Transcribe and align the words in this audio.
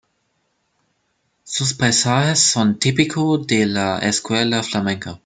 Sus 1.43 1.75
paisajes 1.75 2.39
son 2.39 2.79
típicos 2.79 3.45
de 3.45 3.67
la 3.67 3.99
escuela 3.99 4.63
flamenca. 4.63 5.19